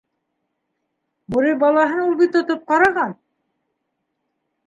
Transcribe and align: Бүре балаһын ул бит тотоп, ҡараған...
Бүре 1.35 1.51
балаһын 1.63 2.01
ул 2.05 2.17
бит 2.23 2.33
тотоп, 2.37 2.65
ҡараған... 2.73 3.13